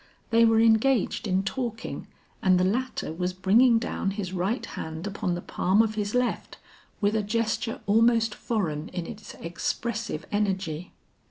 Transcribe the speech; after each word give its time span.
They 0.31 0.45
were 0.45 0.59
engaged 0.59 1.27
in 1.27 1.43
talking, 1.43 2.07
and 2.41 2.59
the 2.59 2.63
latter 2.63 3.13
was 3.13 3.33
bringing 3.33 3.77
down 3.77 4.09
his 4.09 4.33
right 4.33 4.65
hand 4.65 5.05
upon 5.05 5.35
the 5.35 5.43
palm 5.43 5.83
of 5.83 5.93
his 5.93 6.15
left 6.15 6.57
with 6.99 7.15
a 7.15 7.21
gesture 7.21 7.81
almost 7.85 8.33
foreign 8.33 8.87
in 8.89 9.05
its 9.05 9.35
expressive 9.35 10.25
energy. 10.31 10.91